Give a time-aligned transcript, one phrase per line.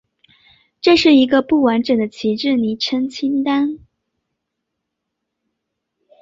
[0.81, 3.77] 这是一个不完整的旗帜昵称清单。